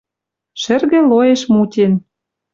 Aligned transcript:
Шӹргӹ 0.61 0.99
лоэш 1.09 1.41
мутен 1.53 1.93